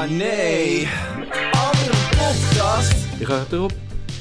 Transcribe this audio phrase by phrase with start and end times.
[0.00, 0.88] Oh nee.
[1.50, 3.18] Andere podcast.
[3.18, 3.72] Je gaat erop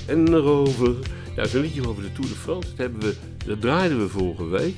[0.08, 0.96] en erover.
[1.36, 2.70] Ja, zo'n liedje over de Tour de France.
[2.70, 4.76] Dat, hebben we, dat draaiden we vorige week.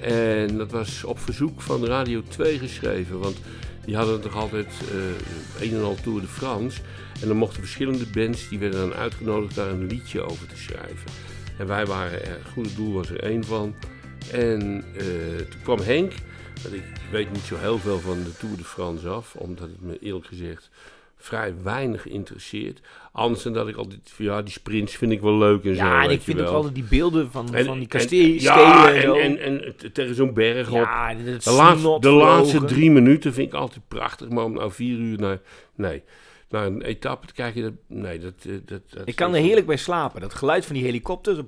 [0.00, 3.18] En dat was op verzoek van Radio 2 geschreven.
[3.18, 3.36] Want
[3.84, 6.80] die hadden toch altijd eh een en al Tour de France.
[7.20, 11.10] En dan mochten verschillende bands, die werden dan uitgenodigd daar een liedje over te schrijven.
[11.58, 13.74] En wij waren er, Goede Doel was er één van.
[14.32, 15.06] En eh,
[15.36, 16.12] toen kwam Henk,
[16.70, 19.98] ik weet niet zo heel veel van de Tour de France af, omdat het me
[20.00, 20.70] eerlijk gezegd
[21.16, 22.80] vrij weinig interesseert.
[23.12, 25.84] Anders dan dat ik altijd, van, ja, die sprints vind ik wel leuk en zo.
[25.84, 28.92] Ja, en ik vind ook altijd die beelden van, En- van die en- kastelen Ja,
[28.92, 30.74] en, en, en, tegen zo'n berg op.
[30.74, 34.98] ja, De laatste, de laatste drie minuten vind ik altijd prachtig, maar om nou vier
[34.98, 35.40] uur naar,
[35.74, 36.02] nee,
[36.48, 39.76] naar een etappe te kijken, dat, nee, dat, dat, dat Ik kan er heerlijk bij
[39.76, 40.20] slapen.
[40.20, 41.34] Dat geluid van die helikopter.
[41.34, 41.46] zo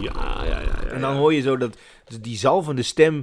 [0.00, 0.12] Ja,
[0.44, 0.60] ja, ja.
[0.60, 1.76] ja, En dan hoor je zo dat,
[2.20, 3.22] die zalvende stem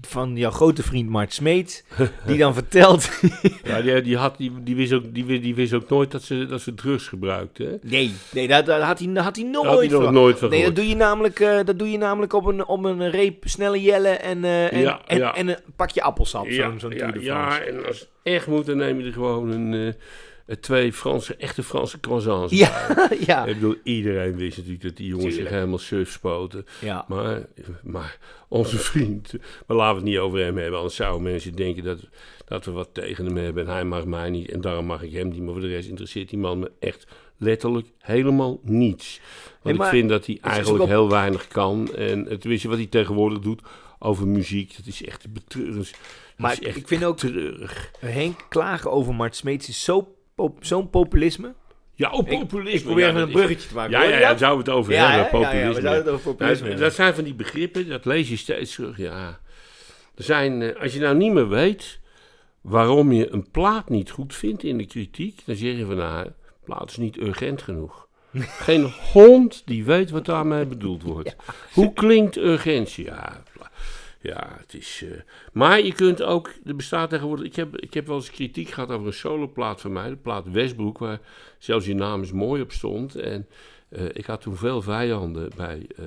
[0.00, 1.84] van jouw grote vriend Mart Smeet.
[2.26, 3.08] Die dan vertelt...
[3.64, 6.46] Ja, die, die, had, die, die, wist ook, die, die wist ook nooit dat ze,
[6.46, 7.62] dat ze drugs gebruikte.
[7.64, 7.88] Hè?
[7.90, 10.38] Nee, nee dat, dat had hij, dat had hij nooit had hij nog van- nooit
[10.38, 10.76] van Nee, dat gehoord.
[10.88, 14.22] doe je namelijk, eh, dat doe je namelijk op, een, op een reep snelle jellen
[14.22, 15.34] en, eh, en, Ja, en, ja.
[15.34, 16.46] en een pakje appelsap.
[16.50, 19.74] zo'n zo'n ja, ja, en als het echt moet, dan neem je er gewoon een,
[19.88, 19.94] eh,
[20.60, 22.88] twee Franse, echte Franse croissants Ja,
[23.26, 26.66] ja, Ik bedoel, iedereen wist natuurlijk dat die jongens zich helemaal surf spoten.
[26.80, 27.04] ja.
[27.08, 27.46] Maar,
[27.82, 29.32] maar onze vriend,
[29.66, 30.76] maar laten we het niet over hem hebben.
[30.78, 31.98] Anders zouden mensen denken dat,
[32.44, 33.66] dat we wat tegen hem hebben.
[33.66, 35.40] En hij mag mij niet en daarom mag ik hem niet.
[35.42, 37.06] Maar voor de rest interesseert die man me echt
[37.36, 39.20] letterlijk helemaal niets.
[39.62, 41.94] Want Hey, ik vind dat hij eigenlijk op- heel weinig kan.
[41.94, 43.60] En het tenminste wat hij tegenwoordig doet
[43.98, 45.90] over muziek, dat is echt betreurend.
[46.36, 47.90] Maar is echt ik vind ook- treurig.
[47.98, 51.54] Henk klagen over Mart Smeets is zo pop- zo'n populisme.
[51.94, 52.78] Ja, oh, populisme.
[52.78, 53.90] Ik probeer even een bruggetje te maken.
[53.90, 55.82] Ja, ja, daar zouden we het over hebben, populisme.
[55.82, 58.96] ja, het over populisme Nou, dat zijn van die begrippen, dat lees je steeds terug.
[58.96, 59.40] Ja.
[60.14, 62.00] Er zijn, eh, als je nou niet meer weet
[62.60, 66.26] waarom je een plaat niet goed vindt in de kritiek, dan zeg je van nou,
[66.64, 68.08] plaat is niet urgent genoeg.
[68.66, 71.36] Geen hond die weet wat daarmee bedoeld wordt.
[71.72, 73.04] Hoe klinkt urgentie?
[73.04, 73.42] Ja,
[74.22, 75.02] ja het is.
[75.04, 75.20] eh,
[75.52, 77.46] maar je kunt ook, er bestaat tegenwoordig.
[77.46, 80.50] Ik heb, ik heb wel eens kritiek gehad over een soloplaat van mij, de plaat
[80.50, 81.20] Westbroek, waar
[81.58, 83.14] zelfs je naam is mooi op stond.
[83.14, 83.46] En
[83.88, 86.04] eh, ik had toen veel vijanden bij, eh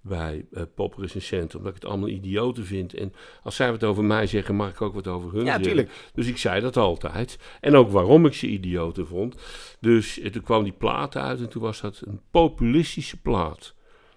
[0.00, 2.94] bij poprecensenten, omdat ik het allemaal idioten vind.
[2.94, 5.62] En als zij wat over mij zeggen, mag ik ook wat over hun Ja, zeggen.
[5.62, 5.90] tuurlijk.
[6.14, 7.38] Dus ik zei dat altijd.
[7.60, 9.36] En ook waarom ik ze idioten vond.
[9.80, 13.74] Dus toen kwam die plaat uit en toen was dat een populistische plaat.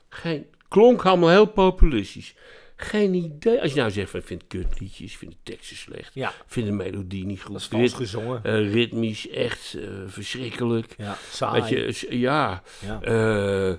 [0.10, 2.36] Geen, klonk allemaal heel populistisch.
[2.84, 3.62] Geen idee.
[3.62, 6.36] Als je nou zegt van ik vind kutliedjes, ik vind de teksten slecht, Ja, ik
[6.48, 7.70] vind de melodie niet goed.
[7.72, 8.44] dat is gezongen.
[8.44, 10.94] eh, ritmisch echt eh, verschrikkelijk.
[10.98, 11.62] Ja, saai.
[11.76, 13.02] Weet je, ja, Ja.
[13.02, 13.76] eh,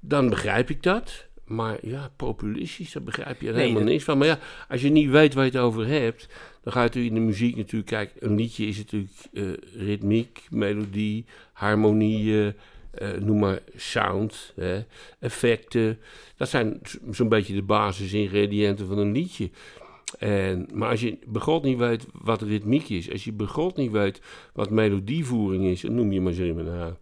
[0.00, 1.26] dan begrijp ik dat.
[1.44, 4.18] Maar ja, populistisch, daar begrijp je er Nee, helemaal dat- niks van.
[4.18, 4.38] Maar ja,
[4.68, 6.28] als je niet weet waar je het over hebt,
[6.62, 8.26] dan ga je natuurlijk in de muziek natuurlijk kijken.
[8.30, 9.10] Een liedje is natuurlijk
[9.76, 12.54] ritmiek, melodie, harmonieën,
[12.94, 14.80] eh, noem maar sound, hè,
[15.18, 15.98] effecten.
[16.36, 16.80] Dat zijn
[17.10, 19.50] zo'n beetje de basisingrediënten van een liedje.
[20.18, 24.20] En, maar als je begot niet weet wat ritmiek is, als je begot niet weet
[24.52, 26.92] wat melodievoering is, dan noem je maar zeggen, nou,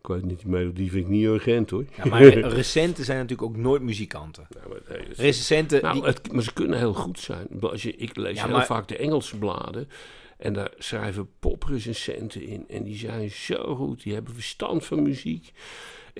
[0.00, 1.84] ik weet niet, die melodie vind ik niet urgent hoor.
[1.96, 4.46] Ja, maar re- recenten zijn natuurlijk ook nooit muzikanten.
[4.56, 7.46] Nou, maar, nee, Recenten, nou, die- het, maar ze kunnen heel goed zijn.
[7.60, 9.88] Als je, ik lees Ja, heel maar- vaak de Engelse bladen.
[10.40, 12.64] En daar schrijven poprecensenten in.
[12.68, 14.02] En die zijn zo goed.
[14.02, 15.52] Die hebben verstand van muziek.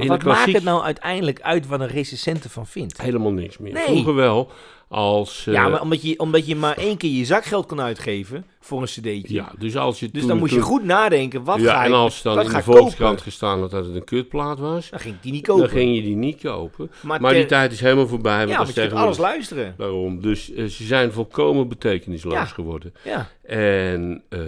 [0.03, 3.01] In wat maakt het nou uiteindelijk uit wat een recensent ervan vindt?
[3.03, 3.73] helemaal niks meer.
[3.73, 3.85] Nee.
[3.85, 4.51] Vroeger wel.
[4.89, 8.45] Als, eh, ja, maar omdat je, omdat je maar één keer je zakgeld kan uitgeven
[8.61, 9.23] voor een cd'tje.
[9.35, 11.89] ja, dus als je dus toen- dan moet je goed nadenken, wat ja, ga en
[11.89, 12.63] ik, als dan in de?
[12.63, 15.63] Volkskrant gestaan had dat het een kutplaat was, Dan ging ik die niet kopen.
[15.63, 16.91] dan ging je die niet kopen.
[17.03, 18.39] maar Maar ter- die tijd is helemaal voorbij.
[18.39, 19.75] Want ja, want je alles luisteren.
[19.79, 20.21] Daarom.
[20.21, 22.45] Dus eh, ze zijn volkomen betekenisloos Ja.
[22.45, 22.95] geworden.
[23.05, 23.29] Ja.
[23.43, 24.39] En eh,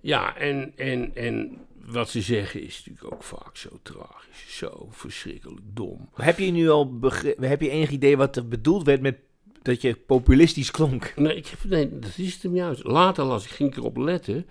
[0.00, 1.56] ja, en, en, en
[1.86, 6.08] wat ze zeggen is natuurlijk ook vaak zo tragisch, zo verschrikkelijk dom.
[6.14, 6.98] Heb je nu al
[7.40, 9.16] heb je enig idee wat er bedoeld werd met
[9.62, 11.12] dat je populistisch klonk?
[11.16, 12.84] Nee, ik heb, nee dat is het hem juist.
[12.84, 14.46] Later las ik, ging ik erop letten.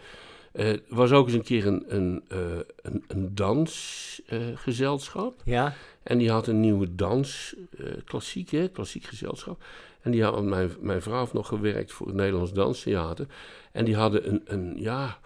[0.51, 2.39] Eh, Er was ook eens een keer een, een, eh,
[2.81, 5.41] een, een dansgezelschap.
[5.45, 5.73] Ja.
[6.03, 9.63] En die had een nieuwe dans, eh, klassiek, hè, klassiek gezelschap.
[10.01, 13.27] En die had, mijn, mijn vrouw heeft nog gewerkt voor het Nederlands Danstheater.
[13.71, 15.19] En die hadden een, een ja,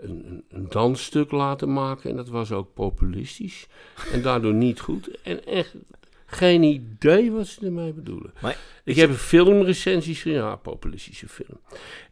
[0.00, 2.10] een, dansstuk laten maken.
[2.10, 3.66] En dat was ook populistisch.
[4.12, 5.20] En daardoor niet goed.
[5.22, 5.74] En echt
[6.26, 8.32] geen idee wat ze ermee bedoelen.
[8.40, 11.60] Maar ik heb filmrecensies ja, populistische film.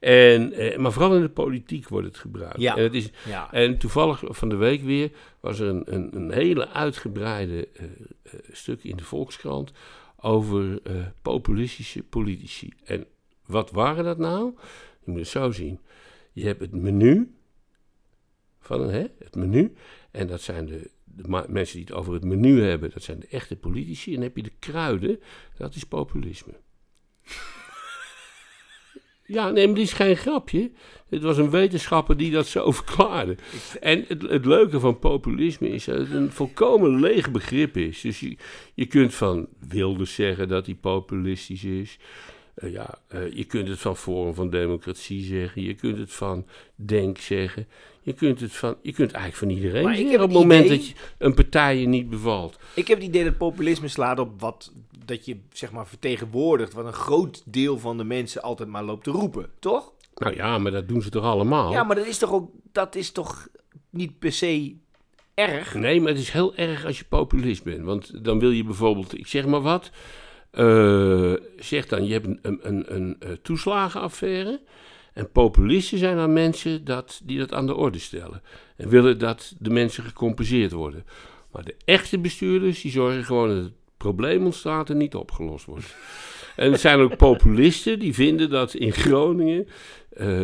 [0.00, 2.61] En, eh, maar vooral in de politiek wordt het gebruikt.
[2.61, 2.76] Ja.
[2.76, 3.52] En, het is, Ja.
[3.52, 5.11] en toevallig van de week weer
[5.41, 9.73] was er een, een, een hele uitgebreide eh, eh, stuk in de Volkskrant
[10.20, 12.73] over eh, populistische politici.
[12.84, 13.06] En
[13.46, 14.55] wat waren dat nou?
[15.05, 15.79] Je moet het zo zien.
[16.32, 17.32] Je hebt het menu
[18.60, 19.75] van hè, het menu.
[20.10, 23.26] En dat zijn de, de mensen die het over het menu hebben, dat zijn de
[23.26, 24.14] echte politici.
[24.14, 25.20] En heb je de kruiden,
[25.56, 26.52] dat is populisme.
[29.28, 30.70] Ja, nee, maar is geen grapje.
[31.08, 33.37] Het was een wetenschapper die dat zo verklaarde.
[33.81, 38.00] En het, leuke van populisme is dat het een volkomen leeg begrip is.
[38.00, 38.37] Dus je,
[38.75, 41.99] je kunt van Wilders zeggen dat hij populistisch is.
[42.58, 45.62] Eh, ja, eh, je kunt het van Forum van Democratie zeggen.
[45.62, 47.66] Je kunt het van Denk zeggen.
[48.02, 50.87] Je kunt het, van, je kunt eigenlijk van iedereen Maar zeggen op het moment dat
[50.87, 52.58] je een partij je niet bevalt.
[52.75, 54.72] Ik heb het idee dat populisme slaat op wat
[55.05, 59.05] dat je zeg maar vertegenwoordigt wat een groot deel van de mensen altijd maar loopt
[59.05, 59.93] te roepen, toch?
[60.14, 61.72] Nou ja, maar dat doen ze toch allemaal?
[61.72, 63.49] Ja, maar dat is toch ook dat is toch
[63.90, 64.76] niet per se
[65.34, 65.75] erg?
[65.75, 67.84] Nee, maar het is heel erg als je populist bent.
[67.84, 69.90] Want dan wil je bijvoorbeeld, ik zeg maar wat.
[70.58, 74.60] Eh, zeg dan, je hebt een, een, een, een eh, toeslagenaffaire.
[75.12, 78.43] En populisten zijn dan mensen dat, die dat aan de orde stellen.
[78.76, 81.05] En willen dat de mensen gecompenseerd worden.
[81.52, 85.87] Maar de echte bestuurders, die zorgen gewoon dat het probleem ontstaat en niet opgelost wordt.
[86.56, 89.69] En er zijn ook populisten die vinden dat in Groningen
[90.10, 90.43] eh,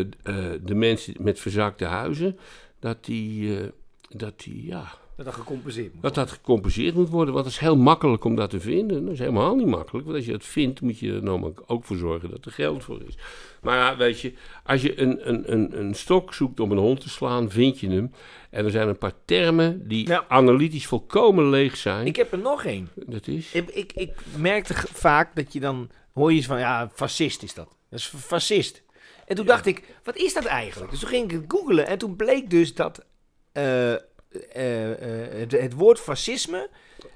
[0.62, 2.38] de mensen met verzakte huizen,
[2.81, 3.56] dat die,
[4.08, 7.34] dat die ja, Dat dat gecompenseerd moet dat dat gecompenseerd moet worden.
[7.34, 9.05] Want het is heel makkelijk om dat te vinden.
[9.05, 10.05] Dat is helemaal niet makkelijk.
[10.05, 12.84] Want als je dat vindt, moet je er namelijk ook voor zorgen dat er geld
[12.84, 13.14] voor is.
[13.62, 14.32] Maar ja, weet je,
[14.64, 17.90] als je een, een, een, een stok zoekt om een hond te slaan, vind je
[17.90, 18.12] hem.
[18.50, 22.06] En er zijn een paar termen die analytisch volkomen leeg zijn.
[22.06, 22.88] Ik heb er nog één.
[22.94, 23.52] Dat is...
[23.52, 27.55] Ik, ik, ik merkte vaak dat je dan hoor je eens van ja, fascist is
[27.55, 27.69] dat.
[27.88, 28.82] Dat is fascist.
[29.26, 30.90] En toen dacht ik, wat is dat eigenlijk?
[30.90, 33.05] Dus toen ging ik het googlen en toen bleek dus dat
[33.52, 33.94] eh,
[34.53, 36.69] eh, eh, het, het woord fascisme,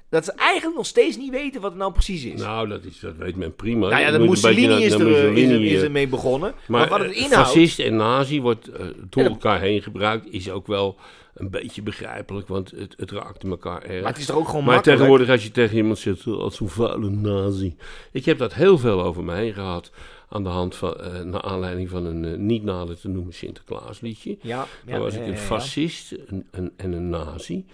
[0.09, 2.41] dat ze eigenlijk nog steeds niet weten wat het nou precies is.
[2.41, 3.87] Nou, dat, is, dat weet men prima.
[3.87, 6.53] nou ja, een beetje Mussolini is, er, is, er, Mussolini, is eh, ermee begonnen.
[6.67, 7.47] Maar, Maar wat het eh, inhoudt...
[7.49, 10.97] fascist en nazi wordt eh, door elkaar heen gebruikt, is ook wel
[11.33, 14.01] een beetje begrijpelijk, want het, het raakte elkaar erg.
[14.01, 14.97] Maar het is toch ook gewoon Maar makkelijk?
[14.99, 17.75] tegenwoordig als je tegen iemand zegt, "Oh, als zo'n vuile nazi.
[18.11, 19.91] Ik heb dat heel veel over me heen gehad,
[20.29, 24.37] aan de hand van, eh, naar aanleiding van een eh, niet nader te noemen Sinterklaasliedje.
[24.41, 26.15] Ja, ja, Dan was ik een fascist
[26.51, 27.65] een, en een nazi.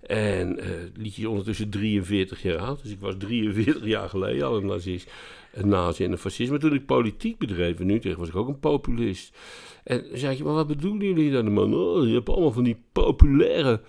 [0.00, 2.82] En eh, het liedje is ondertussen 43 jaar oud.
[2.82, 5.10] Dus ik was 43 jaar geleden al een nazist,
[5.52, 6.50] een nazi en een fascist.
[6.50, 9.36] Maar toen ik politiek bedreef, en nu tegen was ik ook een populist.
[9.84, 11.74] En dan zei je, maar wat bedoelen jullie dan, man?
[11.74, 13.80] Oh, je hebt allemaal van die populaire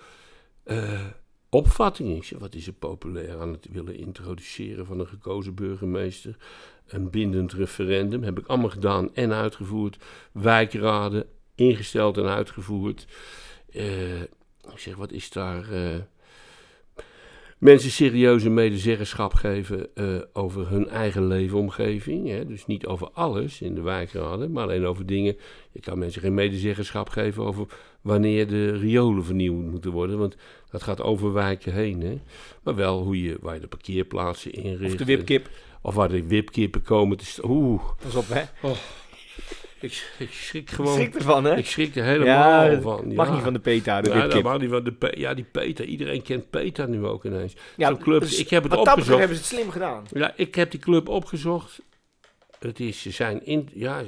[1.54, 2.16] opvattingen.
[2.16, 6.36] Ik zeg, wat is er populair aan het willen introduceren van een gekozen burgemeester?
[6.86, 9.96] Een bindend referendum heb ik allemaal gedaan en uitgevoerd.
[10.32, 13.06] Wijkraden ingesteld en uitgevoerd.
[13.70, 15.72] Eh, ik zeg, wat is daar...
[15.72, 15.94] eh,
[17.62, 22.28] mensen serieuze medezeggenschap geven eh, over hun eigen leefomgeving.
[22.28, 22.46] Hè?
[22.46, 25.36] Dus niet over alles in de wijkraden, maar alleen over dingen.
[25.72, 27.66] Je kan mensen geen medezeggenschap geven over
[28.00, 30.18] wanneer de riolen vernieuwd moeten worden.
[30.18, 30.36] Want
[30.70, 32.00] dat gaat over wijken heen.
[32.00, 32.20] Hè?
[32.62, 34.92] Maar wel hoe je, waar je de parkeerplaatsen inricht.
[34.92, 35.50] Of de wipkip.
[35.82, 37.50] Of waar de wipkippen komen te staan.
[37.50, 38.42] Oeh, Pas op, hè?
[39.82, 40.94] Ik, ik schrik gewoon.
[40.94, 41.56] Schrik ervan, hè?
[41.56, 43.14] Ik schrik er helemaal ja, van.
[43.14, 43.32] mag ja.
[43.32, 45.84] niet van de PETA, de Ja, dat mag niet van de ja, die PETA.
[45.84, 47.54] Iedereen kent PETA nu ook ineens.
[47.76, 48.20] Ja, Zo'n club.
[48.20, 49.18] dus ik heb het opgezocht.
[49.18, 50.04] hebben ze het slim gedaan.
[50.12, 51.80] Ja, ik heb die club opgezocht.
[52.58, 54.02] Het is, ze zijn in, ja,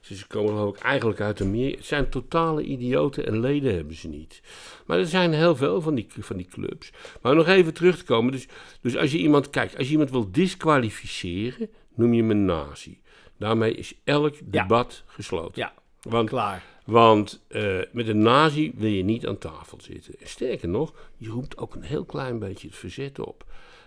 [0.00, 1.76] ze, ze komen ik eigenlijk uit Amerika.
[1.76, 4.40] Het zijn totale idioten en leden hebben ze niet.
[4.86, 6.90] Maar er zijn heel veel van die, van die clubs.
[7.22, 8.32] Maar nog even terug te komen.
[8.32, 8.46] Dus,
[8.80, 13.00] dus als je iemand, kijk, als je iemand wil disqualificeren, noem je hem een nazi.
[13.38, 14.62] Daarmee is elk Ja.
[14.62, 15.52] debat gesloten.
[15.62, 15.72] Ja,
[16.02, 16.62] Want klaar.
[16.84, 20.14] want eh, met een nazi wil je niet aan tafel zitten.
[20.20, 23.44] En sterker nog, je roept ook een heel klein beetje het verzet op.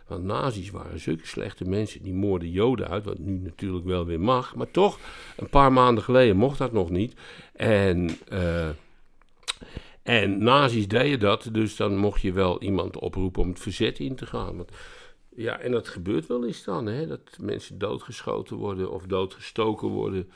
[0.08, 4.20] Want nazi's waren zulke slechte mensen, die moorden joden uit, wat nu natuurlijk wel weer
[4.20, 4.56] mag.
[4.56, 5.00] Maar toch,
[5.38, 7.14] een paar maanden geleden mocht dat nog niet.
[7.54, 8.70] En, eh,
[10.04, 14.16] en nazi's deden dat, dus dan mocht je wel iemand oproepen om het verzet in
[14.16, 14.56] te gaan.
[14.58, 14.72] Want,
[15.38, 20.32] ja, en dat gebeurt wel eens dan, hè, dat mensen doodgeschoten worden of doodgestoken worden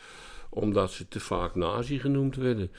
[0.49, 2.71] omdat ze te vaak nazi genoemd werden.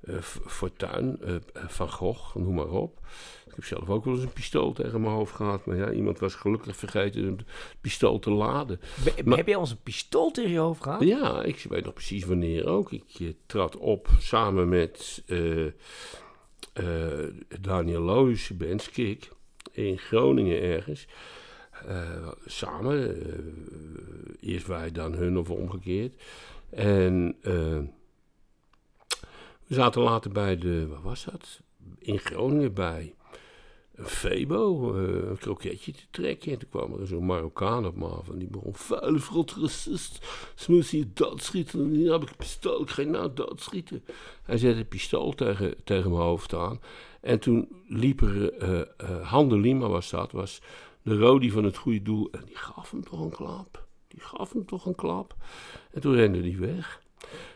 [0.00, 2.98] Eh, F- Fortuyn, eh, eh, Van Gogh, noem maar op.
[3.46, 5.66] Ik heb zelf ook wel eens een pistool tegen mijn hoofd gehad.
[5.66, 7.40] Maar ja, iemand was gelukkig vergeten een
[7.80, 8.80] pistool te laden.
[9.04, 11.02] Be- Maar- heb jij ons een pistool tegen je hoofd gehad?
[11.02, 12.92] Ja, ik weet nog precies wanneer ook.
[12.92, 15.22] Ik trad op samen met
[17.60, 19.28] Daniel Loos, band Skik,
[19.72, 21.06] in Groningen ergens.
[21.86, 26.22] Eh, samen, eh, eerst wij, dan hun of omgekeerd.
[26.70, 27.78] En eh,
[29.66, 31.60] we zaten later bij de, waar was dat?
[31.98, 33.14] In Groningen bij
[33.94, 36.52] een Febo, een kroketje te trekken.
[36.52, 40.26] En toen kwam er zo'n Marokkaan op me af en die begon, vuile vrot racist,
[40.54, 41.80] ze moeten je doodschieten.
[41.80, 44.04] En dan heb ik een pistool, ik ga nou doodschieten.
[44.42, 46.80] Hij zette een pistool tegen, tegen mijn hoofd aan.
[47.20, 50.60] En toen liep er, eh eh, Hande Lima was dat, was
[51.02, 52.28] de Rodi van het goede doel.
[52.32, 53.86] En die gaf hem toch een klap.
[54.08, 55.34] Die gaf hem toch een klap.
[55.92, 57.00] En toen rende hij weg.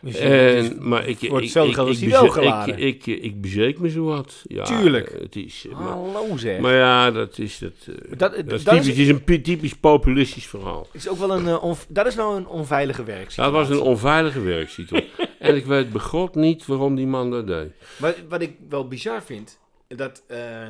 [0.01, 2.79] Dus het is- maar ik, voor ik, hetzelfde ik, ik, is hij beze- wel geladen.
[2.79, 4.41] Ik, ik, ik bezeek me zo wat.
[4.43, 5.17] Ja, Tuurlijk.
[5.21, 6.59] Het is, eh, maar, Hallo zeg.
[6.59, 9.75] maar ja, dat is, dat, eh, dat, dat dat, is, het is een pi- typisch
[9.75, 10.87] populistisch verhaal.
[10.91, 13.53] is ook wel een, eh, dat is nou een onveilige Dat werksituatie.
[13.53, 15.09] was een onveilige werksituatie.
[15.39, 17.71] en ik weet begot niet waarom die man dat deed.
[17.97, 20.67] Wat, wat ik wel bizar vind, dat eh,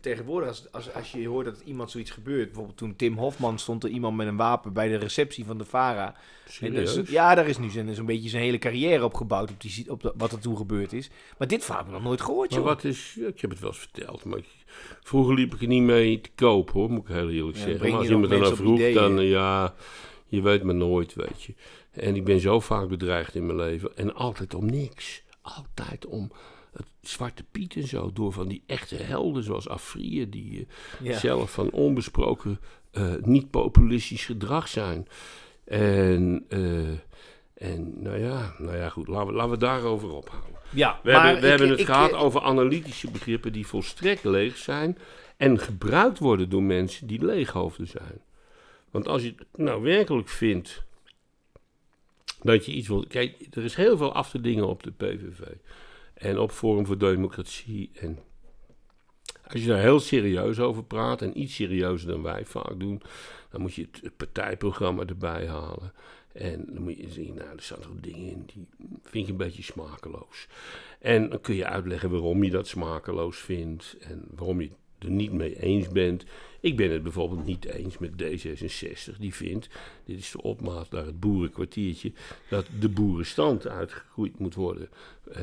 [0.00, 3.84] tegenwoordig als, als, als je hoort dat iemand zoiets gebeurt, bijvoorbeeld toen Tim Hofman stond
[3.84, 6.14] er iemand met een wapen bij de receptie van de VARA.
[6.60, 10.02] Dus, ja, daar is nu zo'n beetje zijn hele carrière op gebouwd, op, die, op
[10.02, 11.10] de- wat er toen gebeurd is.
[11.38, 12.68] Maar dit verhaal heb ik nog nooit gehoord, Maar joh.
[12.68, 14.40] wat is, ik heb het wel eens verteld, maar
[15.02, 17.90] vroeger liep ik er niet mee te koop hoor, moet ik heel eerlijk Ja, zeggen.
[17.90, 19.74] Maar als iemand op vroeg, dan ja,
[20.26, 21.54] je weet maar nooit, weet je.
[21.90, 25.22] En ik ben zo vaak bedreigd in mijn leven en altijd om niks.
[25.42, 26.30] Altijd om
[26.72, 30.66] het Zwarte Piet en zo, door van die echte helden zoals Afrië, die
[31.00, 31.18] eh, Ja.
[31.18, 32.60] zelf van onbesproken
[32.90, 35.08] eh, niet-populistisch gedrag zijn.
[35.64, 36.88] En, eh,
[37.68, 40.50] en nou ja, nou ja, goed, laten we, laten we daarover ophouden.
[40.70, 44.24] Ja, We hebben, we ik- hebben het ik- gehad ik- over analytische begrippen die volstrekt
[44.24, 44.98] leeg zijn
[45.36, 48.20] en gebruikt worden door mensen die leeghoofden zijn.
[48.90, 50.82] Want als je nou werkelijk vindt
[52.42, 53.04] dat je iets wil.
[53.08, 55.40] Kijk, er is heel veel af te dingen op de PVV
[56.20, 57.90] en op Forum voor Democratie.
[57.94, 58.18] En
[59.46, 63.02] als je daar heel serieus over praat, en iets serieuzer dan wij vaak doen,
[63.50, 65.92] dan moet je het, partijprogramma erbij halen.
[66.32, 68.68] En dan moet je zien, nou, er staan toch dingen in die
[69.02, 70.46] vind je een beetje smakeloos.
[70.98, 74.70] En dan kun je uitleggen waarom je dat smakeloos vindt en waarom je
[75.04, 76.24] er niet mee eens bent.
[76.60, 79.68] Ik ben het bijvoorbeeld niet eens met D66, die vindt,
[80.04, 82.12] dit is de opmaat naar het boerenkwartiertje,
[82.48, 84.88] dat de boerenstand uitgegroeid moet worden.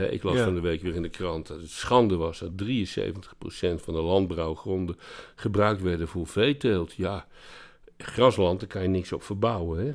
[0.10, 0.44] Ik las Ja.
[0.44, 4.02] van de week weer in de krant dat het schande was dat 73% van de
[4.02, 4.98] landbouwgronden
[5.36, 6.94] gebruikt werden voor veeteelt.
[6.94, 7.28] Ja,
[7.98, 9.94] grasland, daar kan je niks op verbouwen, hè.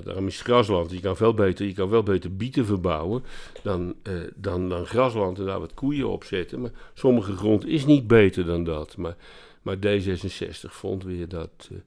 [0.00, 0.90] Daarom is grasland.
[0.90, 3.24] Je kan, veel beter, je kan wel beter bieten verbouwen
[3.62, 6.60] dan, eh, dan, dan grasland en daar wat koeien op zetten.
[6.60, 8.96] Maar sommige grond is niet beter dan dat.
[8.96, 9.16] Maar,
[9.62, 11.78] maar D66 vond weer dat, eh,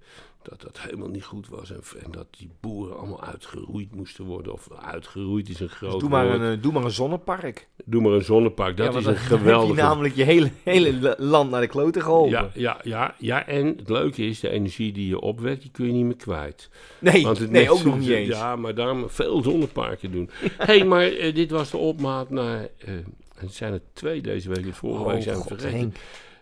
[0.49, 1.71] dat dat helemaal niet goed was.
[1.71, 4.53] En, en dat die boeren allemaal uitgeroeid moesten worden.
[4.53, 6.39] Of uitgeroeid is een groot Dus doe, maar woord.
[6.39, 7.67] een, eh, doe maar een zonnepark.
[7.85, 8.77] Doe maar een zonnepark.
[8.77, 9.67] Dat Ja, is een dan geweldige...
[9.67, 12.31] heb je namelijk je hele, hele la- land naar de kloten geholpen.
[12.31, 15.85] ja, ja, ja, ja, en het leuke is, de energie die je opwekt, die kun
[15.85, 16.69] je niet meer kwijt.
[16.99, 18.27] nee, Want het nee ook nog niet eens.
[18.29, 20.29] Ja, maar daarom veel zonneparken doen.
[20.57, 22.61] Hé, hey, maar eh, dit was de opmaat naar...
[22.77, 22.93] eh,
[23.35, 24.73] het zijn er twee deze week.
[24.73, 25.77] Vorige Oh, week zijn we vergeten.
[25.77, 25.95] Henk.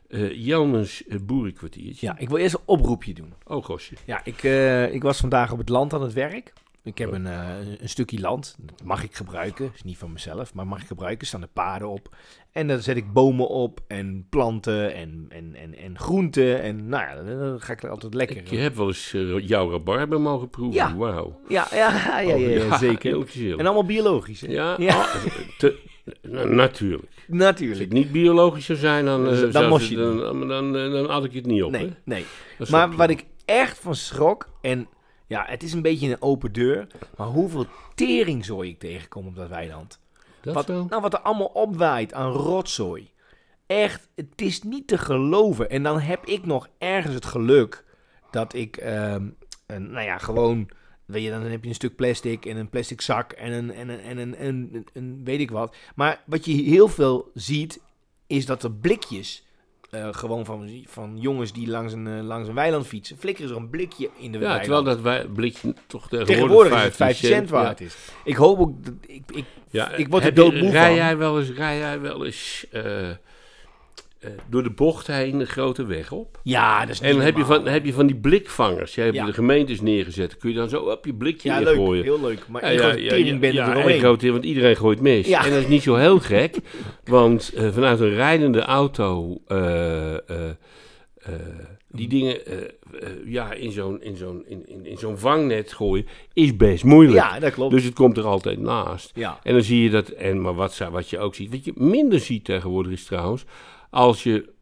[0.10, 2.06] Eh Jelmens eh, boerenkwartiertje.
[2.08, 3.34] Ja, ik wil eerst een oproepje doen.
[3.48, 3.96] Oh, gosje.
[4.06, 6.54] Ja, ik, eh, ik was vandaag op het land aan het werk.
[6.84, 7.16] Ik heb Oh.
[7.16, 8.56] een, een stukje land.
[8.60, 9.72] Dat mag ik gebruiken.
[9.76, 11.22] is niet van mezelf, maar mag ik gebruiken.
[11.22, 12.16] Er staan er paden op.
[12.52, 16.62] En dan zet ik bomen op en planten en, en, en, en groenten.
[16.62, 18.38] En nou ja, dan- ga ik er altijd lekker.
[18.38, 20.76] Ik heb wel eens jouw rabarber mogen proeven.
[20.76, 20.96] Ja.
[20.96, 21.40] Wauw.
[21.48, 23.28] Ja, ja, ja, ja, ja, ja, Oh, zeker.
[23.60, 24.42] En allemaal biologisch.
[24.42, 24.48] Hè?
[24.52, 24.96] Ja, Ja.
[24.96, 25.16] ah,
[25.58, 25.80] te-
[26.22, 26.70] na-
[27.28, 27.80] natuurlijk.
[27.80, 30.76] Als het niet biologisch zou zijn, dan, eh, Dan moest het- je dan, dan, dan,
[30.78, 31.72] eh, dan had ik het niet op.
[31.72, 31.78] hè?
[31.78, 32.26] Nee, nee.
[32.70, 34.88] Maar wat ik echt van schrok, en
[35.28, 36.88] ja, het is een beetje een open deur,
[37.18, 37.66] maar hoeveel
[37.96, 40.00] teringzooi ik tegenkom op dat weiland.
[40.42, 43.12] Dat Wat, nou, wat er allemaal opwaait aan rotzooi.
[43.68, 45.70] Echt, het is niet te geloven.
[45.70, 47.84] En dan heb ik nog ergens het geluk
[48.32, 49.28] dat ik, ehm,
[49.68, 50.70] een, nou ja, gewoon,
[51.14, 53.90] weet je, dan heb je een stuk plastic en een plastic zak en een, en
[53.90, 55.76] een, en een, en een, een weet ik wat.
[55.96, 57.80] Maar wat je heel veel ziet,
[58.28, 59.44] is dat er blikjes,
[59.90, 63.56] eh, gewoon van, van jongens die langs een, eh, langs een weiland fietsen, flikkeren ze
[63.56, 64.62] er een blikje in de Ja, weiland.
[64.64, 67.56] terwijl dat wij blikje toch tegenwoordig, Tegenwoordig is het 15 5 cent ja.
[67.56, 67.96] waard is.
[68.24, 70.96] Ik hoop ook, dat, ik, ik, Ja, Ik word er doodmoe rij van.
[70.96, 73.10] Jij wel eens, rij jij wel eens eh,
[74.50, 76.40] door de bocht heen een grote weg op?
[76.44, 77.62] ja, dat is niet En dan heb je, normaal.
[77.64, 78.96] van, heb je van die blikvangers.
[78.96, 79.26] Jij hebt Ja.
[79.26, 80.38] de gemeentes neergezet.
[80.38, 81.76] Kun je dan zo op je blikje Ja, leuk.
[81.76, 82.04] gooien.
[82.04, 82.48] Heel leuk.
[82.48, 85.28] Maar Ja, ik ja, ja, ja, ben ja, er één grote, want iedereen gooit mis.
[85.28, 85.46] Ja.
[85.46, 86.56] En dat is niet zo heel gek,
[87.04, 91.34] want eh, vanuit een rijdende auto eh, eh, eh,
[91.92, 96.08] die dingen eh, eh, ja, in zo'n in zo'n in, in, in zo'n vangnet gooien
[96.34, 97.18] is best moeilijk.
[97.18, 97.72] Ja, dat klopt.
[97.74, 99.12] Dus het komt er altijd naast.
[99.16, 99.40] ja.
[99.44, 101.72] En dan zie je dat, en maar wat, zou- wat je ook ziet, wat je
[101.76, 103.44] minder ziet tegenwoordig is trouwens,
[103.94, 104.53] als je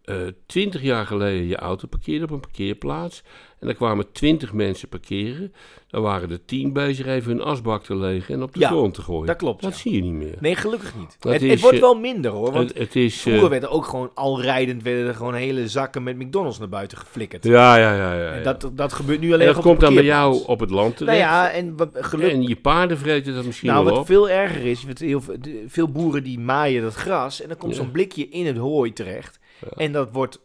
[0.46, 3.24] twintig jaar geleden je auto parkeerde op een parkeerplaats.
[3.60, 5.54] En dan kwamen twintig mensen parkeren.
[5.88, 8.94] Dan waren er tien bezig even hun asbak te legen en op de Ja, grond
[8.94, 9.26] te gooien.
[9.26, 9.78] dat klopt, Dat ja.
[9.78, 10.36] zie je niet meer.
[10.40, 11.16] Nee, gelukkig niet.
[11.20, 12.52] Dat Het, is, het wordt eh, wel minder hoor.
[12.52, 13.22] Want het, het is...
[13.22, 16.70] vroeger eh, werden ook gewoon al rijdend werden er gewoon hele zakken met McDonald's naar
[16.70, 17.44] buiten geflikkerd.
[17.44, 18.14] ja, ja, ja.
[18.14, 18.44] ja, En.
[18.44, 20.70] Dat, dat gebeurt nu en alleen dat nog op komt dan bij jou op het
[20.70, 21.18] land Nou terecht.
[21.20, 22.34] ja, en wat- gelukkig.
[22.38, 24.08] En je paarden vreten dat misschien Nou, wel wat op.
[24.08, 25.22] veel erger is, wat veel-
[25.68, 29.40] veel boeren die maaien dat gras en dan komt zo'n blikje in het hooi terecht.
[29.76, 30.40] En dat wordt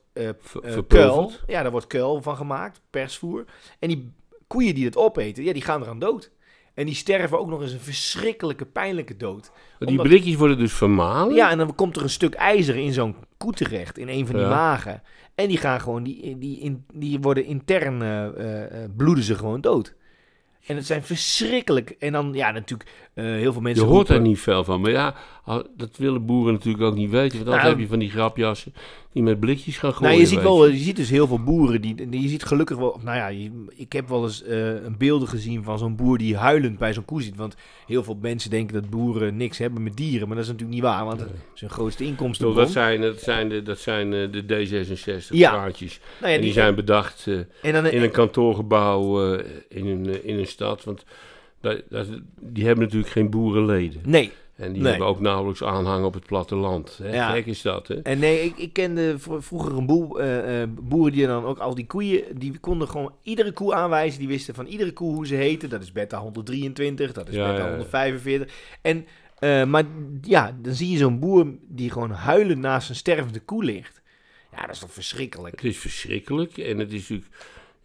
[0.86, 1.32] kuil.
[1.46, 3.44] Ja, daar wordt kuil van gemaakt, persvoer.
[3.78, 4.12] En die
[4.46, 6.30] koeien die het opeten, ja, die gaan eraan dood.
[6.74, 9.50] En die sterven ook nog eens een verschrikkelijke, pijnlijke dood.
[9.78, 11.34] Die omdat- blikjes worden dus vermalen.
[11.34, 14.34] Ja, en dan komt er een stuk ijzer in zo'n koe terecht, in een van
[14.34, 14.50] die Ja.
[14.50, 15.02] magen.
[15.34, 19.94] En die gaan gewoon, die, die, in, die worden intern, eh, bloeden ze gewoon dood.
[20.66, 21.90] En het zijn verschrikkelijk.
[21.90, 24.80] En dan, ja, natuurlijk, eh, heel veel Je mensen hoort daar niet veel van.
[24.80, 27.36] Maar ja, al- dat willen boeren natuurlijk ook niet weten.
[27.36, 28.74] Want dan Nou, heb je van die grapjassen
[29.12, 30.08] die met blikjes gaan gooien.
[30.08, 32.76] Nou, je ziet, wel, je ziet dus heel veel boeren die, die je ziet gelukkig
[32.76, 33.00] wel.
[33.04, 36.36] Nou ja, je- ik heb wel eens eh, een beelden gezien van zo'n boer die
[36.36, 37.36] huilend bij zo'n koe zit.
[37.36, 37.56] Want
[37.86, 40.88] heel veel mensen denken dat boeren niks hebben met dieren, maar dat is natuurlijk niet
[40.88, 41.20] waar, want
[41.54, 42.56] is hun grootste inkomstenbron.
[42.62, 45.50] dat zijn, dat zijn, de, dat zijn eh, de D66 Ja.
[45.50, 46.00] praatjes.
[46.20, 50.06] nou ja, en die zijn bedacht eh, en dan, in een kantoorgebouw eh, in, een,
[50.06, 50.84] eh, in een stad.
[50.84, 51.04] Want
[52.40, 54.00] die hebben natuurlijk geen boerenleden.
[54.04, 54.90] nee, En die Nee.
[54.90, 56.98] hebben ook nauwelijks aanhang op het platteland.
[57.02, 57.14] Hè?
[57.14, 57.30] Ja.
[57.30, 57.94] Gek is dat, hè?
[58.02, 61.74] En nee, ik, ik kende vro- vroeger een eh, eh, boeren die dan ook al
[61.74, 64.18] die koeien, die konden gewoon iedere koe aanwijzen.
[64.18, 65.68] Die wisten van iedere koe hoe ze heette.
[65.68, 67.70] Dat is beta 123, dat is Ja, beta ja, ja.
[67.70, 68.54] 145.
[68.82, 69.06] En,
[69.38, 69.84] eh, maar
[70.22, 74.02] ja, dan zie je zo'n boer die gewoon huilend naast een stervende koe ligt.
[74.52, 75.54] Ja, dat is toch verschrikkelijk.
[75.54, 76.58] Het is verschrikkelijk.
[76.58, 77.28] En het is natuurlijk...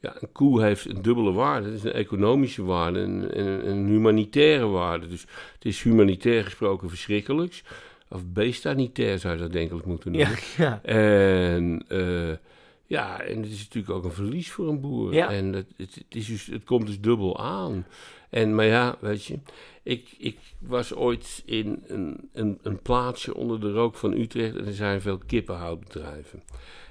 [0.01, 1.67] Ja, een koe heeft een dubbele waarde.
[1.67, 5.08] Het is een economische waarde en en een, een humanitaire waarde.
[5.08, 5.22] Dus
[5.53, 7.63] het is humanitair gesproken verschrikkelijks.
[8.10, 10.38] Of beestanitair zou je dat denk ik moeten noemen.
[10.58, 10.84] Ja, ja.
[10.84, 12.38] En eh,
[12.86, 15.13] ja, en het is natuurlijk ook een verlies voor een boer.
[15.13, 15.29] Ja.
[15.29, 17.86] En het, het, het, is dus, het komt dus dubbel aan.
[18.29, 19.39] En, maar ja, weet je,
[19.84, 24.65] ik, ik was ooit in een, een, een plaatsje onder de rook van Utrecht en
[24.65, 26.43] er zijn veel kippenhoudbedrijven.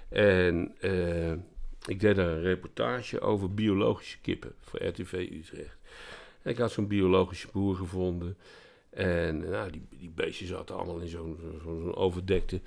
[0.08, 1.32] En eh,
[1.86, 5.78] ik deed daar een reportage over biologische kippen voor RTV Utrecht.
[6.42, 8.36] En ik had zo'n biologische boer gevonden.
[8.90, 12.60] En nou, die, die beestjes zaten allemaal in zo'n overdekte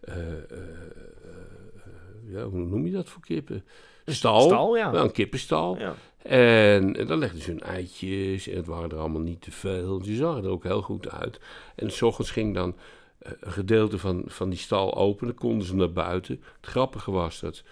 [0.00, 3.64] eh, eh, eh, ja, hoe noem je dat voor kippen?
[4.06, 4.40] Stal.
[4.40, 4.94] Stal, ja.
[4.94, 5.78] een kippenstal.
[5.78, 5.94] Ja.
[6.22, 10.04] En, en dan legden ze hun eitjes en het waren er allemaal niet te veel.
[10.04, 11.40] Ze zagen er ook heel goed uit.
[11.74, 12.76] En s ochtends ging dan
[13.18, 15.26] een gedeelte van, van die stal open.
[15.26, 16.42] Dan konden ze naar buiten.
[16.60, 17.62] Het grappige was dat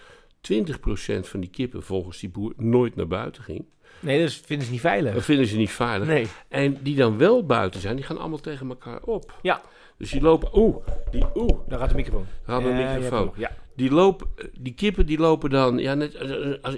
[0.41, 3.65] 20% van die kippen volgens die boer nooit naar buiten ging.
[3.99, 5.13] Nee, dat vinden ze niet veilig.
[5.13, 6.07] Dat vinden ze niet veilig.
[6.07, 6.27] Nee.
[6.47, 9.33] En die dan wel buiten zijn, die gaan allemaal tegen elkaar op.
[9.41, 9.61] Ja,
[9.97, 10.75] Dus die lopen, oeh,
[11.11, 12.25] die, oeh, daar gaat de microfoon.
[12.45, 13.31] daar je hebt microfoon.
[13.35, 13.51] Ja.
[13.79, 14.27] Die, lopen,
[14.59, 16.11] die kippen die lopen dan, ja, net,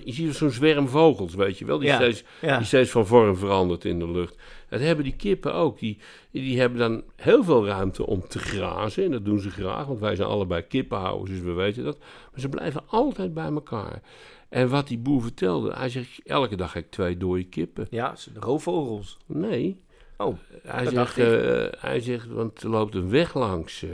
[0.04, 2.58] je ziet zo'n zwerm vogels, weet je wel, die, Ja, steeds, ja.
[2.58, 4.36] die steeds van vorm verandert in de lucht.
[4.70, 5.80] Dat hebben die kippen ook.
[5.80, 5.98] Die,
[6.32, 9.04] die hebben dan heel veel ruimte om te grazen.
[9.04, 11.98] En dat doen ze graag, want wij zijn allebei kippenhouders, dus we weten dat.
[12.32, 14.02] Maar ze blijven altijd bij elkaar.
[14.50, 17.88] En wat die boer vertelde, hij zegt, elke dag heb ik twee dode kippen.
[17.90, 19.18] Ja, roofvogels.
[19.26, 19.80] Nee,
[20.18, 23.90] Oh, hij Dat zegt, eh, hij zegt, want er loopt een weg langs, eh,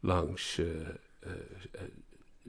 [0.00, 0.66] langs eh,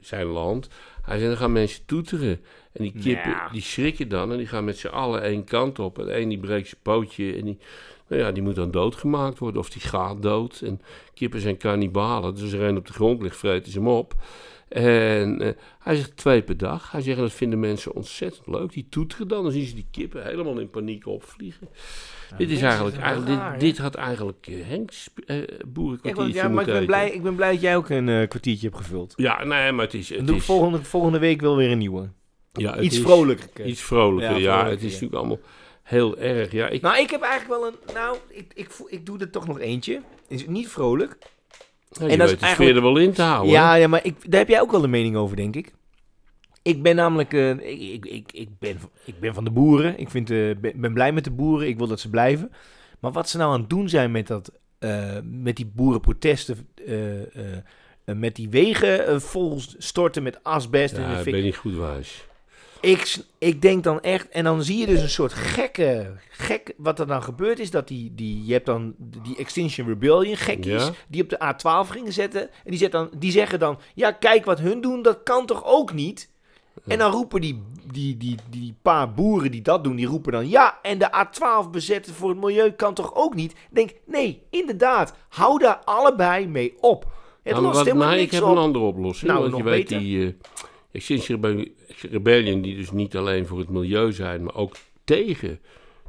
[0.01, 0.69] zijn land.
[1.01, 2.41] Hij zegt, dan gaan mensen toeteren.
[2.71, 5.99] En die kippen, die schrikken dan en die gaan met z'n allen één kant op.
[5.99, 7.57] En een die breekt zijn pootje en die,
[8.09, 9.61] nou ja, die moet dan doodgemaakt worden.
[9.61, 10.61] Of die gaat dood.
[10.61, 10.81] En
[11.13, 12.35] kippen zijn kannibalen.
[12.35, 14.15] Dus er een op de grond ligt, vreten ze hem op.
[14.67, 16.91] En eh, hij zegt twee per dag.
[16.91, 18.71] Hij zegt, dat vinden mensen ontzettend leuk.
[18.71, 19.43] Die toeteren dan.
[19.43, 21.67] Dan zien ze die kippen helemaal in paniek opvliegen.
[22.37, 26.47] dit is eigenlijk, eigenlijk raar, dit, dit had eigenlijk eh, Henks eh Ik, boerenkwartiertje ja,
[26.47, 29.13] maar ik ben, blij, ik ben blij dat jij ook een eh, kwartiertje hebt gevuld.
[29.15, 30.07] Ja, nee, maar het is...
[30.07, 32.09] Dan Het doe ik is volgende, volgende week wel weer een nieuwe.
[32.51, 33.65] ja, Iets is vrolijker.
[33.65, 35.39] Iets vrolijker, Ja, het is natuurlijk allemaal
[35.87, 36.51] heel erg.
[36.51, 37.93] Ja, ik, Nou, ik heb eigenlijk wel een...
[37.93, 40.01] Nou, ik, ik, ik doe er toch nog eentje.
[40.27, 41.17] Is niet vrolijk.
[41.99, 43.51] nou, en dat is de eigenlijk- sfeer er wel in te houden.
[43.51, 45.71] Ja, ja, maar ik, daar heb jij ook wel een mening over, denk ik.
[46.61, 47.33] Ik ben namelijk...
[47.33, 47.49] eh,
[47.93, 49.99] ik, ik, ik, ben, ik ben van de boeren.
[49.99, 51.67] Ik vind, eh, ben, ben blij met de boeren.
[51.67, 52.51] Ik wil dat ze blijven.
[52.99, 56.67] Maar wat ze nou aan het doen zijn met, dat, eh, met die boerenprotesten...
[58.05, 60.93] met die wegen vol storten met asbest.
[60.93, 62.26] en Ja, de ik ben niet goed wijs.
[62.81, 66.99] Ik, ik denk dan echt, en dan zie je dus een soort gekke, gek, wat
[66.99, 70.91] er dan gebeurd is, dat die, die je hebt dan die Extinction Rebellion gekkies, Ja.
[71.07, 74.45] die op de A12 gingen zetten, en die, zet dan, die zeggen dan, ja kijk
[74.45, 76.29] wat hun doen, dat kan toch ook niet?
[76.87, 80.49] En dan roepen die, die, die, die paar boeren die dat doen, die roepen dan,
[80.49, 83.51] ja, en de A12 bezetten voor het milieu kan toch ook niet?
[83.51, 87.01] Ik denk, nee, inderdaad, hou daar allebei mee op.
[87.03, 87.09] Het
[87.43, 88.55] Nou, maar lost wat- helemaal nou, niks ik heb op.
[88.55, 89.31] een andere oplossing.
[89.31, 89.99] Nou, want nog je weet beter.
[89.99, 90.33] die eh
[90.97, 91.71] Extinction Rebe-
[92.11, 95.59] Rebellion, die dus niet alleen voor het milieu zijn, maar ook tegen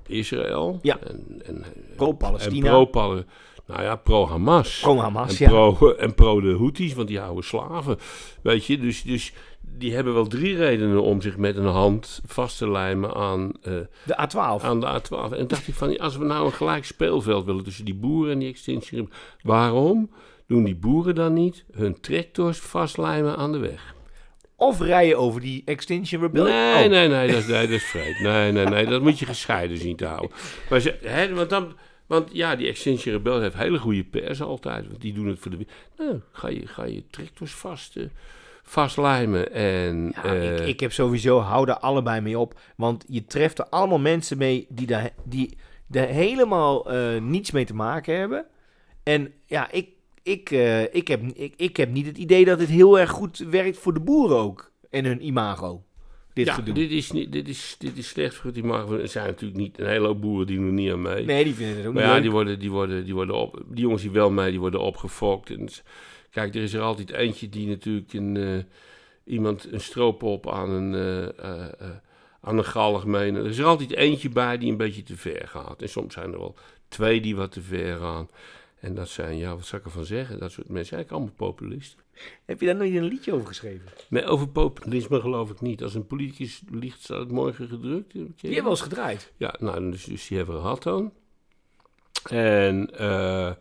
[0.07, 0.79] Israël.
[0.83, 0.99] Ja.
[1.01, 1.65] En, en, en
[1.97, 2.71] Pro-Palestina.
[2.71, 3.23] pro-Pal-
[3.67, 4.81] nou ja, pro-Hamas.
[4.81, 5.49] Pro-Hamas, ja.
[5.49, 7.99] pro, en pro de Houthis, want die houden slaven.
[8.43, 12.59] Weet je, dus, dus die hebben wel drie redenen om zich met een hand vast
[12.59, 13.73] te lijmen aan, eh,
[14.05, 14.65] De A12.
[14.65, 15.33] aan de A12.
[15.37, 18.39] En dacht ik van, als we nou een gelijk speelveld willen tussen die boeren en
[18.39, 20.11] die Extinction Rebellion, waarom
[20.47, 23.95] doen die boeren dan niet hun tractors vastlijmen aan de weg?
[24.61, 26.55] Of rijden over die Extinction Rebellion.
[26.55, 26.91] Nee, Oh.
[26.91, 28.21] nee, nee, dat, nee, dat is vreed.
[28.21, 30.31] Nee, nee, nee, dat moet je gescheiden zien te houden.
[30.71, 34.87] Maar ze, hè, want, dan, want ja, die Extinction Rebellion heeft hele goede pers altijd.
[34.87, 35.67] Want die doen het voor de...
[35.99, 38.05] Nou, ga je, ga je tractors vast, eh,
[38.63, 40.13] vastlijmen en...
[40.15, 42.61] Ja, eh, ik, ik heb sowieso, hou daar allebei mee op.
[42.77, 47.65] Want je treft er allemaal mensen mee die daar, die daar helemaal eh, niets mee
[47.65, 48.47] te maken hebben.
[49.03, 49.89] En ja, ik,
[50.23, 53.39] ik, eh, ik, heb, ik, ik heb niet het idee dat het heel erg goed
[53.39, 54.73] werkt voor de boeren ook.
[54.91, 55.83] En hun imago.
[56.33, 56.75] Dit ja, gedoe.
[56.75, 58.97] dit is, niet, dit, is, dit is slecht voor het imago.
[58.99, 61.25] Er zijn natuurlijk niet een hele hoop boeren die doen niet aan mee.
[61.25, 62.23] Nee, die vinden het ook Maar niet ja, leuk.
[62.23, 65.51] die, worden, die, worden, die, worden op, die jongens die wel mee, die worden opgefokt.
[65.51, 65.69] En,
[66.31, 68.59] kijk, er is er altijd eentje die natuurlijk een, eh,
[69.25, 70.95] iemand een stroopop aan een,
[71.37, 71.91] eh,
[72.41, 73.45] aan een galg meeneemt.
[73.45, 75.83] Er is er altijd eentje bij die een beetje te ver gaat.
[75.83, 76.57] En soms zijn er wel
[76.89, 78.29] twee die wat te ver gaan.
[78.81, 80.39] En dat zijn, ja, wat zou ik ervan zeggen?
[80.39, 81.99] Dat soort mensen, eigenlijk allemaal populisten.
[82.45, 83.87] Heb je daar nooit een liedje over geschreven?
[84.09, 85.83] Nee, over populisme geloof ik niet.
[85.83, 88.13] Als een politicus liegt, staat het morgen gedrukt.
[88.13, 89.33] Die hebben wel eens gedraaid.
[89.37, 91.13] ja, nou, dus, dus die hebben we gehad dan.
[92.31, 93.53] En, eh,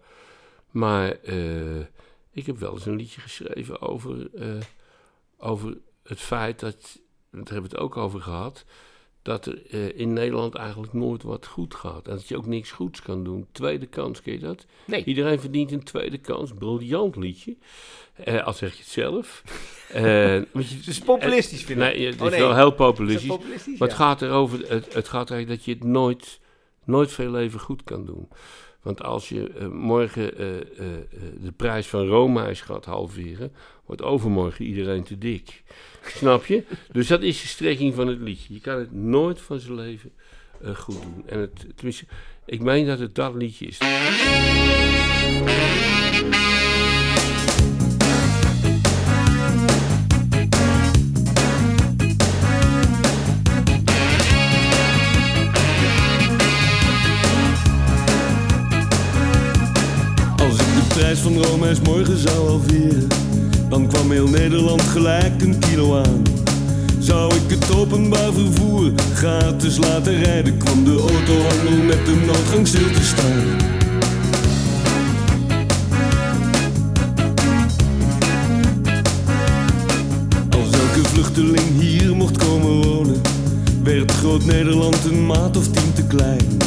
[0.71, 1.79] maar eh,
[2.31, 4.61] ik heb wel eens een liedje geschreven over, eh,
[5.37, 6.99] over het feit dat,
[7.31, 8.65] daar hebben we het ook over gehad,
[9.27, 12.07] dat er eh, in Nederland eigenlijk nooit wat goed gaat.
[12.07, 13.47] En dat je ook niks goeds kan doen.
[13.51, 14.65] Tweede kans, ken je dat?
[14.85, 15.03] Nee.
[15.03, 16.51] Iedereen verdient een tweede kans.
[16.53, 17.55] Briljant liedje.
[18.23, 19.43] Eh al zeg je het zelf.
[19.93, 21.85] Je- Het is populistisch, vind ik.
[21.85, 22.39] Nee, het is Oh, nee.
[22.39, 23.27] wel heel populistisch.
[23.27, 23.79] populistisch?
[23.79, 24.03] Maar het Ja.
[24.03, 26.39] gaat erover, het, het gaat erover dat je het nooit,
[26.83, 28.27] nooit veel leven goed kan doen.
[28.87, 30.63] Want als je eh, morgen eh, eh,
[31.41, 33.51] de prijs van roomijs gaat halveren,
[33.85, 35.63] wordt overmorgen iedereen te dik.
[36.05, 36.63] Snap je?
[36.91, 38.53] Dus dat is de strekking van het liedje.
[38.53, 40.11] Je kan het nooit van zijn leven
[40.75, 41.23] goed doen.
[41.25, 42.05] En het, tenminste,
[42.45, 43.77] ik meen dat het dat liedje is.
[61.13, 63.07] Prijs van Romeins morgen zou halveren,
[63.69, 66.23] dan kwam heel Nederland gelijk een kilo aan.
[66.99, 72.91] Zou ik het openbaar vervoer gratis laten rijden, kwam de autohandel met de noodgang stil
[72.91, 73.75] te staan.
[81.03, 83.21] Vluchteling hier mocht komen wonen,
[83.83, 86.57] werd groot Nederland een maat of tien te klein.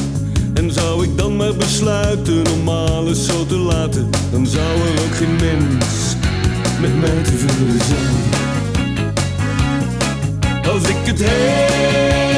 [1.01, 5.37] Zou ik dan maar besluiten om alles zo te laten, dan zou er ook geen
[5.37, 6.17] mens
[6.81, 8.15] met mij te vullen zijn.
[10.73, 12.30] Als ik het helemaal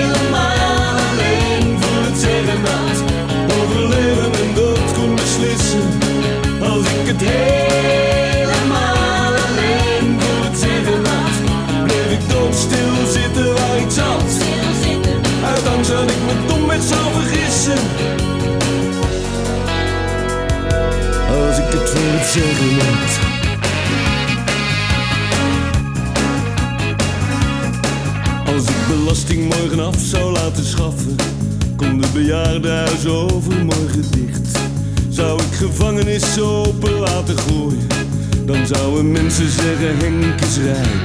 [39.05, 41.05] mensen zeggen Henk is rijk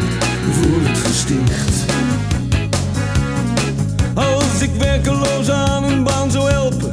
[0.52, 1.86] voor het gesticht.
[4.14, 6.90] Als ik werkeloos aan een baan zou helpen,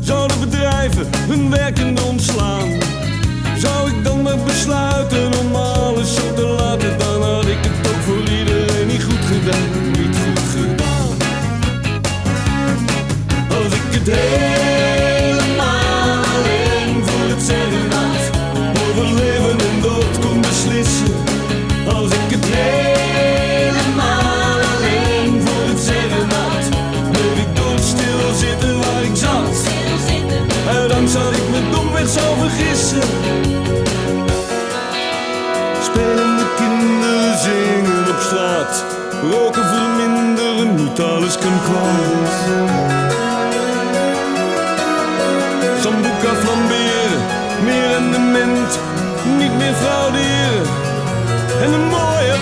[0.00, 2.68] zouden bedrijven hun werkenden ontslaan.
[3.56, 8.02] Zou ik dan maar besluiten om alles zo te laten, dan had ik het ook
[8.02, 11.16] voor iedereen niet goed gedaan, niet goed gedaan.
[13.48, 14.49] Als ik het helemaal
[41.00, 42.32] dat alles komt kwijt.
[45.82, 47.10] Sambuca flambeer,
[47.64, 48.78] meer rendement,
[49.38, 50.62] niet meer frauderen
[51.62, 52.34] en een mooie